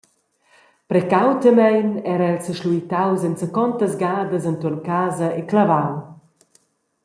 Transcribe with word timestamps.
Precautamein 0.91 1.89
era 2.15 2.25
el 2.33 2.39
seschluitaus 2.47 3.21
enzacontas 3.29 3.93
gadas 4.03 4.43
entuorn 4.51 4.81
casa 4.89 5.27
e 5.39 5.41
clavau. 5.49 5.91